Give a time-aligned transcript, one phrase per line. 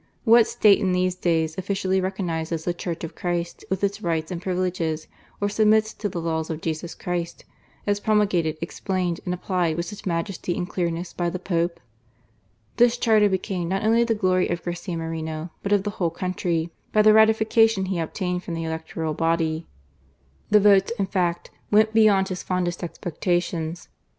[0.23, 4.41] What State in these days officially recognizes the Church of Christ with its rights and
[4.41, 5.05] privileges,
[5.39, 7.45] or submits to the laws of Jesus Christ,
[7.85, 11.79] as promulgated, explained, and applied with such majesty and clearness by the Pope?
[12.77, 16.71] This charter became not only the glory of Garcia Moreno, but of the whole country,
[16.91, 19.67] by the ratifica THE ASSASSIN CORNEJO, 217 tion he obtained from the electoral body.
[20.49, 23.87] The votes, in fact, went beyond his fondest expectations.